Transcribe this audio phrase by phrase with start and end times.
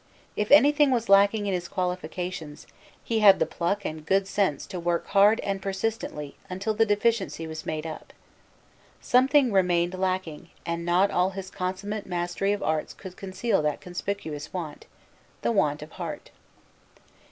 [0.35, 2.65] If anything was lacking in his qualifications,
[3.03, 7.45] he had the pluck and good sense to work hard and persistently until the deficiency
[7.45, 8.11] was made up.
[8.99, 14.51] Something remained lacking, and not all his consummate mastery of arts could conceal that conspicuous
[14.51, 14.87] want,
[15.43, 16.31] the want of heart.